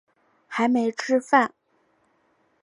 [0.47, 1.53] 还没吃饭